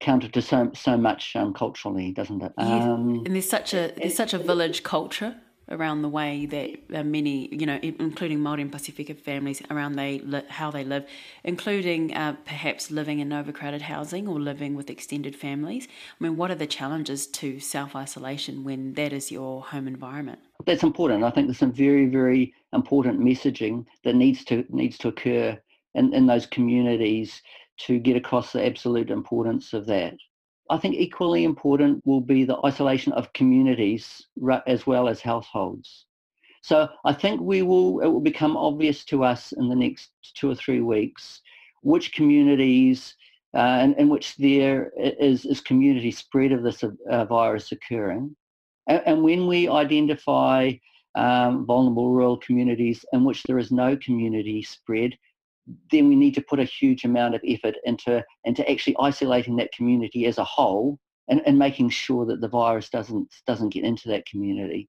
counter 0.00 0.28
to 0.28 0.42
so 0.42 0.70
so 0.74 0.96
much 0.96 1.34
um, 1.36 1.54
culturally, 1.54 2.12
doesn't 2.12 2.42
it? 2.42 2.52
Yeah. 2.58 2.64
Um, 2.64 3.22
and 3.24 3.34
there's 3.34 3.48
such 3.48 3.72
a 3.72 3.92
there's 3.96 4.16
such 4.16 4.34
a 4.34 4.38
village 4.38 4.82
culture 4.82 5.36
around 5.70 6.02
the 6.02 6.08
way 6.08 6.46
that 6.46 6.98
uh, 6.98 7.02
many, 7.04 7.48
you 7.54 7.66
know, 7.66 7.78
including 7.82 8.38
Māori 8.38 8.62
and 8.62 8.72
Pasifika 8.72 9.18
families, 9.18 9.62
around 9.70 9.96
they 9.96 10.20
how 10.48 10.70
they 10.70 10.84
live, 10.84 11.06
including 11.44 12.14
uh, 12.14 12.36
perhaps 12.44 12.90
living 12.90 13.18
in 13.20 13.32
overcrowded 13.32 13.82
housing 13.82 14.26
or 14.28 14.40
living 14.40 14.74
with 14.74 14.90
extended 14.90 15.36
families. 15.36 15.88
I 16.20 16.24
mean, 16.24 16.36
what 16.36 16.50
are 16.50 16.56
the 16.56 16.66
challenges 16.66 17.26
to 17.26 17.60
self 17.60 17.94
isolation 17.94 18.64
when 18.64 18.94
that 18.94 19.12
is 19.12 19.30
your 19.30 19.62
home 19.62 19.86
environment? 19.86 20.40
That's 20.66 20.82
important. 20.82 21.24
I 21.24 21.30
think 21.30 21.46
there's 21.46 21.58
some 21.58 21.72
very, 21.72 22.06
very 22.06 22.54
important 22.72 23.20
messaging 23.20 23.86
that 24.04 24.14
needs 24.14 24.44
to 24.46 24.64
needs 24.68 24.98
to 24.98 25.08
occur 25.08 25.58
in, 25.94 26.14
in 26.14 26.26
those 26.26 26.46
communities 26.46 27.42
to 27.78 27.98
get 27.98 28.16
across 28.16 28.52
the 28.52 28.64
absolute 28.64 29.10
importance 29.10 29.72
of 29.72 29.86
that. 29.86 30.14
I 30.70 30.78
think 30.78 30.96
equally 30.96 31.44
important 31.44 32.04
will 32.04 32.20
be 32.20 32.44
the 32.44 32.58
isolation 32.64 33.12
of 33.12 33.32
communities 33.32 34.26
as 34.66 34.86
well 34.86 35.08
as 35.08 35.20
households. 35.20 36.06
So 36.62 36.88
I 37.04 37.12
think 37.12 37.40
we 37.40 37.62
will, 37.62 38.00
it 38.00 38.06
will 38.06 38.20
become 38.20 38.56
obvious 38.56 39.04
to 39.06 39.24
us 39.24 39.52
in 39.52 39.68
the 39.68 39.76
next 39.76 40.10
two 40.34 40.50
or 40.50 40.54
three 40.54 40.80
weeks 40.80 41.40
which 41.82 42.12
communities 42.12 43.14
uh, 43.54 43.80
in, 43.82 43.94
in, 43.94 44.08
which 44.08 44.36
there 44.36 44.92
is, 44.98 45.44
is 45.44 45.60
community 45.60 46.10
spread 46.10 46.52
of 46.52 46.62
this 46.62 46.82
uh, 46.82 47.24
virus 47.24 47.72
occurring. 47.72 48.36
And, 48.88 49.02
and, 49.06 49.22
when 49.22 49.46
we 49.46 49.68
identify 49.68 50.72
um, 51.14 51.64
vulnerable 51.64 52.10
rural 52.10 52.36
communities 52.36 53.04
in 53.12 53.24
which 53.24 53.42
there 53.44 53.58
is 53.58 53.72
no 53.72 53.96
community 53.96 54.62
spread, 54.62 55.16
then 55.90 56.08
we 56.08 56.16
need 56.16 56.34
to 56.34 56.40
put 56.42 56.60
a 56.60 56.64
huge 56.64 57.04
amount 57.04 57.34
of 57.34 57.42
effort 57.46 57.76
into 57.84 58.24
into 58.44 58.68
actually 58.70 58.96
isolating 58.98 59.56
that 59.56 59.72
community 59.72 60.26
as 60.26 60.38
a 60.38 60.44
whole 60.44 60.98
and, 61.28 61.42
and 61.46 61.58
making 61.58 61.90
sure 61.90 62.24
that 62.26 62.40
the 62.40 62.48
virus 62.48 62.88
doesn't 62.88 63.28
doesn't 63.46 63.70
get 63.70 63.84
into 63.84 64.08
that 64.08 64.26
community. 64.26 64.88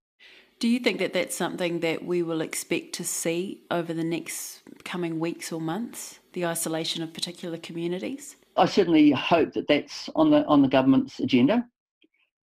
Do 0.59 0.67
you 0.67 0.79
think 0.79 0.99
that 0.99 1.13
that's 1.13 1.35
something 1.35 1.79
that 1.79 2.03
we 2.03 2.21
will 2.21 2.41
expect 2.41 2.93
to 2.95 3.05
see 3.05 3.63
over 3.71 3.93
the 3.93 4.03
next 4.03 4.61
coming 4.83 5.19
weeks 5.19 5.53
or 5.53 5.61
months? 5.61 6.19
The 6.33 6.45
isolation 6.45 7.01
of 7.01 7.13
particular 7.13 7.57
communities. 7.57 8.35
I 8.57 8.65
certainly 8.65 9.11
hope 9.11 9.53
that 9.53 9.67
that's 9.67 10.09
on 10.15 10.31
the 10.31 10.45
on 10.45 10.61
the 10.61 10.67
government's 10.67 11.19
agenda. 11.19 11.65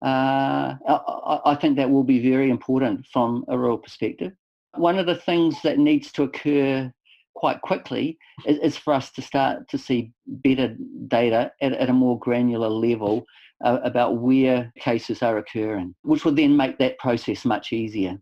Uh, 0.03 0.75
I, 0.87 1.39
I 1.45 1.55
think 1.55 1.75
that 1.77 1.89
will 1.89 2.03
be 2.03 2.19
very 2.19 2.49
important 2.49 3.05
from 3.11 3.45
a 3.47 3.57
rural 3.57 3.77
perspective. 3.77 4.31
One 4.75 4.97
of 4.97 5.05
the 5.05 5.15
things 5.15 5.61
that 5.63 5.77
needs 5.77 6.11
to 6.13 6.23
occur 6.23 6.91
quite 7.39 7.61
quickly 7.61 8.17
is, 8.45 8.57
is, 8.57 8.77
for 8.77 8.93
us 8.93 9.11
to 9.11 9.21
start 9.21 9.65
to 9.69 9.77
see 9.77 10.11
better 10.27 10.75
data 11.07 11.49
at, 11.61 11.71
at 11.71 11.89
a 11.89 11.93
more 11.93 12.19
granular 12.19 12.67
level 12.67 13.25
uh, 13.63 13.79
about 13.83 14.17
where 14.17 14.71
cases 14.77 15.23
are 15.23 15.37
occurring, 15.37 15.95
which 16.01 16.25
will 16.25 16.35
then 16.35 16.55
make 16.55 16.77
that 16.77 16.99
process 16.99 17.45
much 17.45 17.71
easier. 17.71 18.19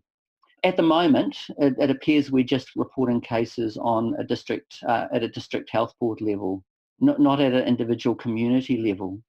At 0.62 0.76
the 0.76 0.84
moment, 0.84 1.36
it, 1.58 1.74
it 1.80 1.90
appears 1.90 2.30
we're 2.30 2.44
just 2.44 2.70
reporting 2.76 3.20
cases 3.20 3.76
on 3.76 4.14
a 4.20 4.24
district 4.24 4.78
uh, 4.88 5.06
at 5.12 5.24
a 5.24 5.28
district 5.28 5.68
health 5.70 5.92
board 6.00 6.20
level, 6.20 6.64
not, 7.00 7.20
not 7.20 7.40
at 7.40 7.52
an 7.52 7.66
individual 7.66 8.14
community 8.14 8.76
level. 8.76 9.20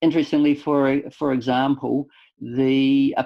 Interestingly, 0.00 0.54
for 0.54 1.02
for 1.10 1.32
example, 1.32 2.06
the 2.40 3.14
uh, 3.18 3.24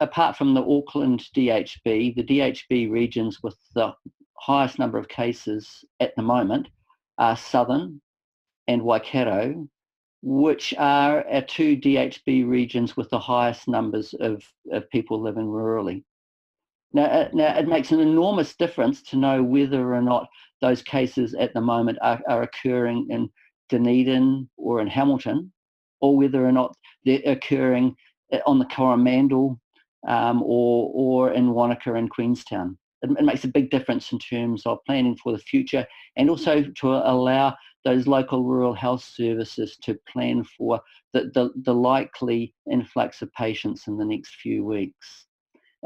apart 0.00 0.36
from 0.36 0.52
the 0.54 0.62
Auckland 0.62 1.20
DHB, 1.34 2.14
the 2.16 2.24
DHB 2.24 2.90
regions 2.90 3.42
with 3.42 3.56
the 3.74 3.92
highest 4.38 4.78
number 4.78 4.98
of 4.98 5.08
cases 5.08 5.84
at 6.00 6.14
the 6.16 6.22
moment 6.22 6.68
are 7.18 7.36
Southern 7.36 8.00
and 8.68 8.82
Waikato, 8.82 9.68
which 10.22 10.74
are 10.78 11.26
our 11.28 11.42
two 11.42 11.76
DHB 11.76 12.48
regions 12.48 12.96
with 12.96 13.10
the 13.10 13.18
highest 13.18 13.68
numbers 13.68 14.14
of, 14.20 14.42
of 14.72 14.88
people 14.90 15.20
living 15.20 15.46
rurally. 15.46 16.02
Now, 16.92 17.28
now, 17.32 17.56
it 17.58 17.66
makes 17.66 17.90
an 17.90 18.00
enormous 18.00 18.54
difference 18.54 19.02
to 19.02 19.16
know 19.16 19.42
whether 19.42 19.92
or 19.92 20.00
not 20.00 20.28
those 20.60 20.80
cases 20.82 21.34
at 21.34 21.52
the 21.52 21.60
moment 21.60 21.98
are, 22.00 22.20
are 22.28 22.42
occurring 22.42 23.08
in 23.10 23.28
Dunedin 23.68 24.48
or 24.56 24.80
in 24.80 24.86
Hamilton, 24.86 25.52
or 26.00 26.16
whether 26.16 26.46
or 26.46 26.52
not 26.52 26.76
they're 27.04 27.20
occurring 27.26 27.96
uh, 28.32 28.38
on 28.46 28.58
the 28.58 28.64
Coromandel 28.66 29.60
um, 30.06 30.42
or, 30.42 30.90
or 30.94 31.32
in 31.32 31.52
Wanaka 31.52 31.94
and 31.94 32.10
Queenstown. 32.10 32.78
It, 33.04 33.10
it 33.18 33.24
makes 33.24 33.44
a 33.44 33.48
big 33.48 33.70
difference 33.70 34.10
in 34.12 34.18
terms 34.18 34.66
of 34.66 34.84
planning 34.86 35.16
for 35.16 35.32
the 35.32 35.38
future 35.38 35.86
and 36.16 36.28
also 36.28 36.62
to 36.62 36.88
allow 36.88 37.54
those 37.84 38.06
local 38.06 38.42
rural 38.42 38.74
health 38.74 39.04
services 39.04 39.76
to 39.82 39.98
plan 40.10 40.42
for 40.56 40.80
the, 41.12 41.30
the, 41.34 41.50
the 41.64 41.74
likely 41.74 42.54
influx 42.70 43.22
of 43.22 43.32
patients 43.34 43.86
in 43.86 43.98
the 43.98 44.04
next 44.04 44.36
few 44.36 44.64
weeks. 44.64 45.26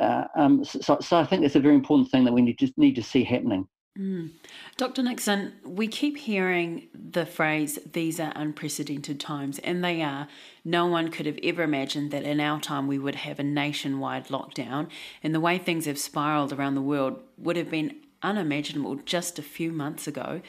Uh, 0.00 0.24
um, 0.36 0.64
so, 0.64 0.98
so 1.00 1.18
I 1.18 1.24
think 1.24 1.42
that's 1.42 1.56
a 1.56 1.60
very 1.60 1.74
important 1.74 2.08
thing 2.10 2.24
that 2.24 2.32
we 2.32 2.42
need 2.42 2.58
to, 2.60 2.72
need 2.76 2.94
to 2.94 3.02
see 3.02 3.24
happening. 3.24 3.66
Mm. 3.98 4.30
Dr. 4.76 5.02
Nixon, 5.02 5.54
we 5.64 5.88
keep 5.88 6.18
hearing 6.18 6.86
the 6.94 7.26
phrase, 7.26 7.80
these 7.92 8.20
are 8.20 8.32
unprecedented 8.36 9.18
times, 9.18 9.58
and 9.60 9.82
they 9.82 10.02
are. 10.02 10.28
No 10.64 10.86
one 10.86 11.10
could 11.10 11.26
have 11.26 11.38
ever 11.42 11.64
imagined 11.64 12.12
that 12.12 12.22
in 12.22 12.38
our 12.38 12.60
time 12.60 12.86
we 12.86 12.98
would 12.98 13.16
have 13.16 13.40
a 13.40 13.42
nationwide 13.42 14.28
lockdown, 14.28 14.88
and 15.22 15.34
the 15.34 15.40
way 15.40 15.58
things 15.58 15.86
have 15.86 15.98
spiraled 15.98 16.52
around 16.52 16.76
the 16.76 16.82
world 16.82 17.20
would 17.36 17.56
have 17.56 17.70
been 17.70 17.96
unimaginable 18.22 18.96
just 19.04 19.38
a 19.38 19.42
few 19.42 19.72
months 19.72 20.06
ago. 20.06 20.42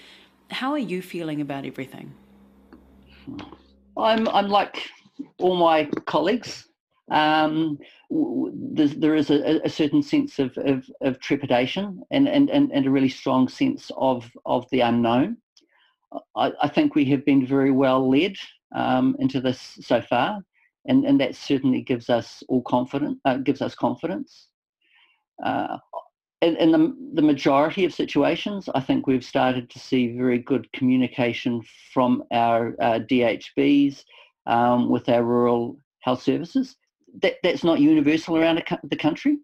How 0.52 0.72
are 0.72 0.78
you 0.78 1.02
feeling 1.02 1.42
about 1.42 1.66
everything? 1.66 2.14
I'm, 3.98 4.28
I'm 4.28 4.48
like 4.48 4.90
all 5.40 5.56
my 5.56 5.86
colleagues. 6.06 6.69
Um, 7.12 7.80
there 8.12 9.16
is 9.16 9.30
a, 9.30 9.62
a, 9.64 9.70
certain 9.70 10.04
sense 10.04 10.38
of, 10.38 10.56
of, 10.58 10.90
of 11.02 11.20
trepidation 11.20 12.04
and, 12.12 12.28
and, 12.28 12.50
and, 12.50 12.72
and, 12.72 12.86
a 12.86 12.92
really 12.92 13.10
strong 13.10 13.48
sense 13.48 13.90
of, 13.98 14.30
of 14.46 14.68
the 14.72 14.82
unknown. 14.82 15.38
I, 16.36 16.52
I 16.62 16.68
think 16.68 16.94
we 16.94 17.06
have 17.06 17.26
been 17.26 17.48
very 17.48 17.72
well 17.72 18.08
led 18.08 18.36
um, 18.76 19.16
into 19.20 19.42
this 19.42 19.80
so 19.82 20.02
far, 20.02 20.44
and, 20.88 21.04
and 21.06 21.20
that 21.20 21.36
certainly 21.36 21.82
gives 21.82 22.10
us 22.10 22.44
all 22.48 22.62
confidence. 22.62 23.20
Uh, 23.26 23.38
gives 23.38 23.62
us 23.62 23.74
confidence. 23.74 24.48
Uh, 25.44 25.78
in, 26.42 26.56
in 26.58 26.72
the, 26.72 26.96
the 27.16 27.22
majority 27.22 27.86
of 27.86 27.94
situations, 27.94 28.70
I 28.74 28.82
think 28.82 29.08
we've 29.08 29.26
started 29.26 29.70
to 29.72 29.80
see 29.80 30.16
very 30.16 30.38
good 30.38 30.72
communication 30.74 31.64
from 31.92 32.24
our 32.32 32.76
uh, 32.80 33.00
DHBs 33.00 34.04
um, 34.46 34.90
with 34.90 35.10
our 35.10 35.24
rural 35.24 35.80
health 36.02 36.22
services 36.22 36.76
that, 37.22 37.36
that's 37.44 37.64
not 37.64 37.80
universal 37.80 38.38
around 38.38 38.62
the 38.84 38.96
country, 38.96 39.38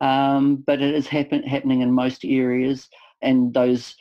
um, 0.00 0.62
but 0.66 0.80
it 0.80 0.94
is 0.94 1.06
happen, 1.06 1.42
happening 1.42 1.80
in 1.80 1.92
most 1.92 2.24
areas. 2.24 2.88
And 3.22 3.54
those 3.54 3.94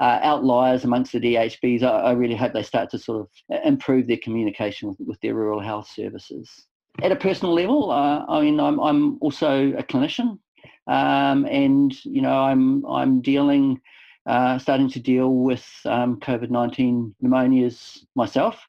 uh, 0.00 0.18
outliers 0.22 0.84
amongst 0.84 1.12
the 1.12 1.20
DHBs, 1.20 1.82
I, 1.82 1.88
I, 1.88 2.12
really 2.12 2.34
hope 2.34 2.52
they 2.52 2.62
start 2.62 2.90
to 2.90 2.98
sort 2.98 3.20
of 3.20 3.60
improve 3.64 4.06
their 4.06 4.18
communication 4.22 4.88
with, 4.88 4.98
with 5.00 5.20
their 5.20 5.34
rural 5.34 5.60
health 5.60 5.88
services. 5.88 6.66
At 7.02 7.12
a 7.12 7.16
personal 7.16 7.54
level, 7.54 7.90
uh, 7.90 8.24
I 8.28 8.42
mean, 8.42 8.60
I'm, 8.60 8.78
I'm 8.80 9.18
also 9.20 9.72
a 9.72 9.82
clinician, 9.82 10.38
um, 10.86 11.46
and 11.46 11.92
you 12.04 12.22
know, 12.22 12.42
I'm 12.42 12.84
I'm 12.86 13.20
dealing, 13.20 13.80
uh, 14.26 14.58
starting 14.58 14.88
to 14.90 15.00
deal 15.00 15.30
with 15.34 15.66
um, 15.84 16.20
COVID-19 16.20 17.14
pneumonias 17.22 17.98
myself 18.14 18.66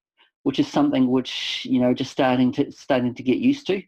which 0.47 0.59
is 0.59 0.67
something 0.69 1.09
which 1.09 1.67
you 1.69 1.77
know 1.77 1.93
just 1.93 2.09
starting 2.09 2.53
to 2.53 2.71
starting 2.71 3.13
to 3.13 3.21
get 3.21 3.37
used 3.37 3.67
to. 3.67 3.83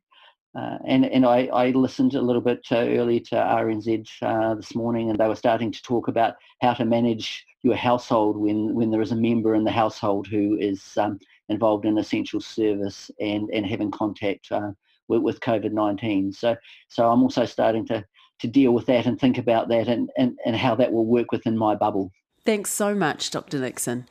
Uh, 0.59 0.77
and 0.85 1.05
and 1.05 1.25
I, 1.25 1.45
I 1.45 1.69
listened 1.69 2.15
a 2.15 2.21
little 2.21 2.41
bit 2.41 2.67
uh, 2.69 2.79
earlier 2.79 3.21
to 3.29 3.35
RNZ 3.35 4.09
uh, 4.21 4.55
this 4.55 4.75
morning, 4.75 5.09
and 5.09 5.17
they 5.17 5.29
were 5.29 5.37
starting 5.37 5.71
to 5.71 5.81
talk 5.83 6.09
about 6.09 6.33
how 6.61 6.73
to 6.73 6.83
manage 6.83 7.45
your 7.63 7.77
household 7.77 8.35
when 8.35 8.75
when 8.75 8.91
there 8.91 9.01
is 9.01 9.13
a 9.13 9.15
member 9.29 9.55
in 9.55 9.63
the 9.63 9.71
household 9.71 10.27
who 10.27 10.57
is 10.59 10.97
um, 10.97 11.17
involved 11.47 11.85
in 11.85 11.97
essential 11.97 12.41
service 12.41 13.09
and 13.21 13.49
and 13.53 13.65
having 13.65 13.89
contact 13.89 14.51
uh, 14.51 14.71
with, 15.07 15.21
with 15.21 15.39
COVID 15.39 15.71
nineteen. 15.71 16.33
So 16.33 16.57
so 16.89 17.09
I'm 17.09 17.23
also 17.23 17.45
starting 17.45 17.87
to 17.87 18.03
to 18.41 18.47
deal 18.49 18.73
with 18.73 18.85
that 18.87 19.05
and 19.05 19.17
think 19.17 19.37
about 19.37 19.69
that 19.69 19.87
and, 19.87 20.09
and, 20.17 20.37
and 20.45 20.57
how 20.57 20.75
that 20.75 20.91
will 20.91 21.05
work 21.05 21.31
within 21.31 21.57
my 21.57 21.75
bubble. 21.75 22.11
Thanks 22.45 22.71
so 22.71 22.95
much, 22.95 23.31
Dr. 23.31 23.59
Nixon. 23.59 24.07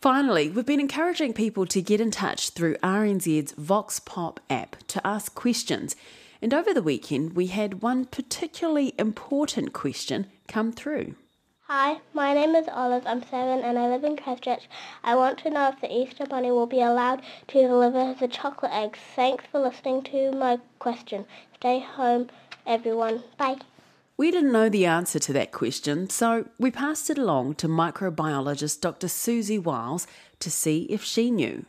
Finally, 0.00 0.48
we've 0.48 0.64
been 0.64 0.80
encouraging 0.80 1.34
people 1.34 1.66
to 1.66 1.82
get 1.82 2.00
in 2.00 2.10
touch 2.10 2.50
through 2.50 2.74
RNZ's 2.76 3.52
Vox 3.52 4.00
Pop 4.00 4.40
app 4.48 4.76
to 4.86 5.06
ask 5.06 5.34
questions. 5.34 5.94
And 6.40 6.54
over 6.54 6.72
the 6.72 6.82
weekend, 6.82 7.34
we 7.34 7.48
had 7.48 7.82
one 7.82 8.06
particularly 8.06 8.94
important 8.98 9.74
question 9.74 10.28
come 10.48 10.72
through. 10.72 11.16
Hi, 11.64 11.98
my 12.14 12.32
name 12.32 12.54
is 12.54 12.66
Olive. 12.72 13.06
I'm 13.06 13.22
seven 13.22 13.62
and 13.62 13.78
I 13.78 13.88
live 13.88 14.04
in 14.04 14.16
Christchurch. 14.16 14.70
I 15.04 15.16
want 15.16 15.38
to 15.40 15.50
know 15.50 15.68
if 15.68 15.82
the 15.82 15.94
Easter 15.94 16.24
Bunny 16.24 16.50
will 16.50 16.66
be 16.66 16.80
allowed 16.80 17.20
to 17.48 17.60
deliver 17.60 18.14
the 18.18 18.26
chocolate 18.26 18.72
eggs. 18.72 18.98
Thanks 19.14 19.44
for 19.52 19.60
listening 19.60 20.02
to 20.04 20.32
my 20.32 20.60
question. 20.78 21.26
Stay 21.56 21.80
home, 21.80 22.30
everyone. 22.66 23.22
Bye. 23.36 23.58
We 24.20 24.30
didn't 24.30 24.52
know 24.52 24.68
the 24.68 24.84
answer 24.84 25.18
to 25.18 25.32
that 25.32 25.50
question, 25.50 26.10
so 26.10 26.46
we 26.58 26.70
passed 26.70 27.08
it 27.08 27.16
along 27.16 27.54
to 27.54 27.66
microbiologist 27.66 28.82
Dr. 28.82 29.06
Siouxsie 29.06 29.58
Wiles 29.58 30.06
to 30.40 30.50
see 30.50 30.82
if 30.90 31.02
she 31.02 31.30
knew. 31.30 31.64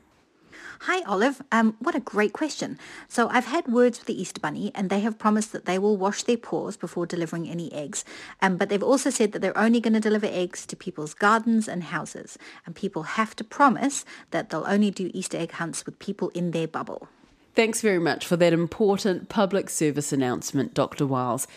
Hi, 0.81 1.01
Olive. 1.03 1.41
Um, 1.53 1.77
what 1.79 1.95
a 1.95 2.01
great 2.01 2.33
question. 2.33 2.77
So 3.07 3.29
I've 3.29 3.45
had 3.45 3.69
words 3.69 3.99
with 3.99 4.07
the 4.07 4.21
Easter 4.21 4.41
Bunny, 4.41 4.69
and 4.75 4.89
they 4.89 4.99
have 4.99 5.17
promised 5.17 5.53
that 5.53 5.63
they 5.63 5.79
will 5.79 5.95
wash 5.95 6.23
their 6.23 6.35
paws 6.35 6.75
before 6.75 7.05
delivering 7.05 7.47
any 7.47 7.71
eggs. 7.71 8.03
Um, 8.41 8.57
but 8.57 8.67
they've 8.67 8.83
also 8.83 9.09
said 9.09 9.31
that 9.31 9.39
they're 9.39 9.57
only 9.57 9.79
going 9.79 9.93
to 9.93 10.01
deliver 10.01 10.25
eggs 10.25 10.65
to 10.65 10.75
people's 10.75 11.13
gardens 11.13 11.69
and 11.69 11.83
houses, 11.83 12.37
and 12.65 12.75
people 12.75 13.03
have 13.03 13.33
to 13.37 13.45
promise 13.45 14.03
that 14.31 14.49
they'll 14.49 14.65
only 14.67 14.91
do 14.91 15.09
Easter 15.13 15.37
egg 15.37 15.53
hunts 15.53 15.85
with 15.85 15.99
people 15.99 16.27
in 16.33 16.51
their 16.51 16.67
bubble. 16.67 17.07
Thanks 17.55 17.79
very 17.79 17.99
much 17.99 18.25
for 18.25 18.35
that 18.35 18.51
important 18.51 19.29
public 19.29 19.69
service 19.69 20.11
announcement, 20.11 20.73
Dr. 20.73 21.05
Wiles. 21.05 21.47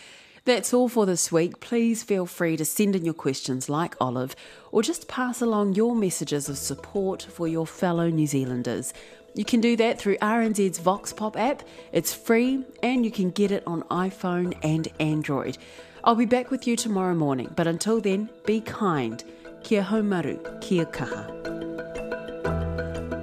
That's 0.45 0.75
all 0.75 0.89
for 0.89 1.07
this 1.07 1.31
week. 1.31 1.59
Please 1.59 2.03
feel 2.03 2.27
free 2.27 2.55
to 2.55 2.65
send 2.65 2.95
in 2.95 3.03
your 3.03 3.15
questions 3.15 3.67
like 3.67 3.95
Olive 3.99 4.35
or 4.71 4.83
just 4.83 5.07
pass 5.07 5.41
along 5.41 5.73
your 5.73 5.95
messages 5.95 6.47
of 6.47 6.59
support 6.59 7.23
for 7.23 7.47
your 7.47 7.65
fellow 7.65 8.09
New 8.09 8.27
Zealanders. 8.27 8.93
You 9.33 9.43
can 9.43 9.59
do 9.59 9.75
that 9.77 9.97
through 9.97 10.17
RNZ's 10.17 10.77
Vox 10.77 11.11
Pop 11.11 11.35
app. 11.35 11.63
It's 11.91 12.13
free 12.13 12.63
and 12.83 13.03
you 13.03 13.09
can 13.09 13.31
get 13.31 13.51
it 13.51 13.63
on 13.65 13.81
iPhone 13.83 14.55
and 14.63 14.87
Android. 14.99 15.57
I'll 16.03 16.13
be 16.13 16.25
back 16.25 16.51
with 16.51 16.67
you 16.67 16.75
tomorrow 16.75 17.15
morning, 17.15 17.51
but 17.55 17.65
until 17.65 17.99
then, 17.99 18.29
be 18.45 18.61
kind. 18.61 19.23
Kia 19.63 19.81
haumaru, 19.81 20.61
kia 20.61 20.85
kaha. 20.85 21.55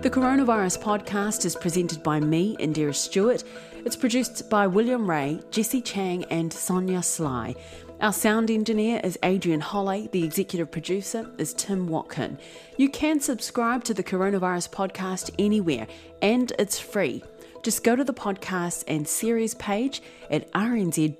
The 0.03 0.11
Coronavirus 0.11 0.83
podcast 0.83 1.45
is 1.45 1.55
presented 1.55 2.03
by 2.03 2.19
me, 2.19 2.57
Indira 2.57 2.93
Stewart. 2.93 3.45
It's 3.85 3.97
produced 3.97 4.49
by 4.49 4.69
William 4.69 5.11
Ray, 5.11 5.41
Jesse 5.51 5.81
Chang, 5.81 6.25
and 6.27 6.53
Sonia 6.53 7.03
Sly. 7.03 7.57
Our 8.01 8.13
sound 8.13 8.49
engineer 8.49 9.01
is 9.03 9.19
Adrian 9.25 9.61
Holley. 9.61 10.09
The 10.13 10.23
executive 10.23 10.71
producer 10.71 11.29
is 11.37 11.53
Tim 11.53 11.89
Watkin. 11.89 12.39
You 12.77 12.89
can 12.89 13.19
subscribe 13.19 13.83
to 13.85 13.95
the 13.95 14.05
Coronavirus 14.05 14.71
Podcast 14.71 15.35
anywhere, 15.37 15.89
and 16.21 16.53
it's 16.61 16.79
free. 16.79 17.25
Just 17.65 17.83
go 17.83 17.97
to 17.97 18.05
the 18.05 18.15
podcast 18.15 18.85
and 18.87 19.07
series 19.07 19.55
page 19.55 20.01
at 20.31 20.51
rnz.co.nz. 20.53 21.19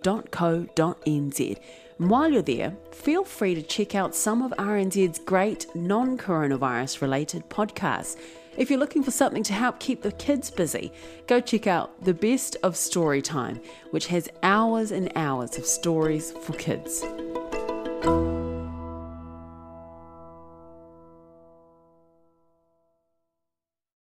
And 1.99 2.11
while 2.11 2.33
you're 2.33 2.43
there, 2.43 2.77
feel 2.93 3.25
free 3.25 3.57
to 3.57 3.63
check 3.63 3.97
out 3.97 4.15
some 4.15 4.41
of 4.41 4.53
RNZ's 4.53 5.19
great 5.19 5.67
non 5.75 6.17
coronavirus 6.17 7.01
related 7.01 7.49
podcasts. 7.49 8.17
If 8.55 8.69
you're 8.69 8.79
looking 8.79 9.03
for 9.03 9.11
something 9.11 9.43
to 9.45 9.55
help 9.55 9.81
keep 9.81 10.03
the 10.03 10.13
kids 10.13 10.51
busy, 10.51 10.93
go 11.27 11.41
check 11.41 11.67
out 11.67 12.05
The 12.05 12.13
Best 12.13 12.57
of 12.63 12.75
Storytime, 12.75 13.65
which 13.93 14.09
has 14.09 14.29
hours 14.43 14.91
and 14.91 15.11
hours 15.17 15.57
of 15.57 15.65
stories 15.65 16.33
for 16.33 16.53
kids. 16.53 17.03